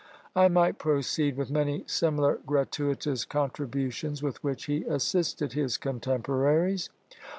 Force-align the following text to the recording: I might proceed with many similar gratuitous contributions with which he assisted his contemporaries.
I 0.35 0.47
might 0.47 0.79
proceed 0.79 1.37
with 1.37 1.51
many 1.51 1.83
similar 1.85 2.39
gratuitous 2.47 3.23
contributions 3.23 4.23
with 4.23 4.43
which 4.43 4.65
he 4.65 4.83
assisted 4.85 5.53
his 5.53 5.77
contemporaries. 5.77 6.89